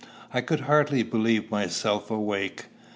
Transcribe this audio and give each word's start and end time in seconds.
I 0.33 0.41
could 0.41 0.61
hardly 0.61 1.03
believe 1.03 1.51
myself 1.51 2.09
awake. 2.09 2.65